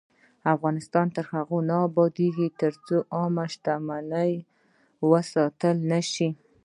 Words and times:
افغانستان 0.53 1.05
تر 1.15 1.25
هغو 1.33 1.57
نه 1.69 1.75
ابادیږي، 1.87 2.47
ترڅو 2.61 2.97
عامه 3.15 3.45
شتمني 3.53 4.33
وساتل 5.11 5.77
نشي. 5.91 6.29